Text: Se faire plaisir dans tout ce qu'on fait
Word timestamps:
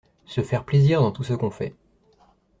Se 0.25 0.41
faire 0.41 0.65
plaisir 0.65 0.99
dans 0.99 1.11
tout 1.11 1.23
ce 1.23 1.35
qu'on 1.35 1.51
fait 1.51 1.75